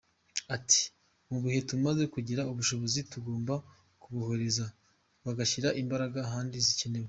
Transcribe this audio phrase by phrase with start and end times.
[0.55, 0.81] Ati
[1.27, 3.53] :”mu gihe tumaze kugira ubushobozi tugomba
[4.01, 4.65] kuborohereza
[5.25, 6.99] bagashyira imbaraga ahandi zikenewe”.